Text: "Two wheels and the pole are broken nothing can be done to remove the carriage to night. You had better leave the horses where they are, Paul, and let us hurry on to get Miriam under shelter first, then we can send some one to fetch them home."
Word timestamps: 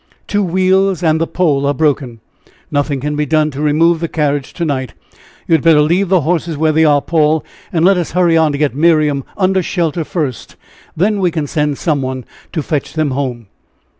"Two 0.25 0.41
wheels 0.43 1.03
and 1.03 1.21
the 1.21 1.27
pole 1.27 1.67
are 1.67 1.75
broken 1.75 2.21
nothing 2.71 2.99
can 3.01 3.15
be 3.15 3.27
done 3.27 3.51
to 3.51 3.61
remove 3.61 3.99
the 3.99 4.07
carriage 4.07 4.51
to 4.53 4.65
night. 4.65 4.95
You 5.47 5.53
had 5.53 5.61
better 5.61 5.81
leave 5.81 6.09
the 6.09 6.21
horses 6.21 6.57
where 6.57 6.71
they 6.71 6.83
are, 6.83 7.03
Paul, 7.03 7.45
and 7.71 7.85
let 7.85 7.97
us 7.97 8.13
hurry 8.13 8.35
on 8.35 8.51
to 8.51 8.57
get 8.57 8.73
Miriam 8.73 9.23
under 9.37 9.61
shelter 9.61 10.03
first, 10.03 10.55
then 10.97 11.19
we 11.19 11.29
can 11.29 11.45
send 11.45 11.77
some 11.77 12.01
one 12.01 12.25
to 12.51 12.63
fetch 12.63 12.93
them 12.93 13.11
home." 13.11 13.45